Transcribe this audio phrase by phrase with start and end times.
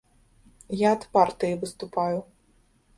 [0.79, 2.19] Я ад партыі выступаю.